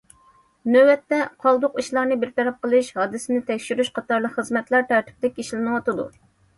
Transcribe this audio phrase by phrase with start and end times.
[0.75, 6.13] نۆۋەتتە، قالدۇق ئىشلارنى بىر تەرەپ قىلىش، ھادىسىنى تەكشۈرۈش قاتارلىق خىزمەتلەر تەرتىپلىك ئىشلىنىۋاتىدۇ.